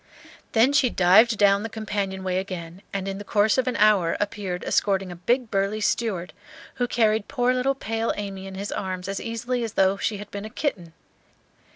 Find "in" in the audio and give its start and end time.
3.07-3.19, 8.47-8.55